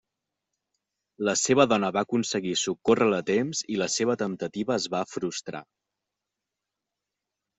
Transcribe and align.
La 1.27 1.33
seva 1.41 1.65
dona 1.73 1.89
va 1.97 2.01
aconseguir 2.07 2.53
socórrer-lo 2.61 3.17
a 3.17 3.25
temps 3.29 3.61
i 3.75 3.77
la 3.81 3.89
seva 3.97 4.15
temptativa 4.23 4.75
es 4.79 4.87
va 4.95 5.03
frustrar. 5.13 5.65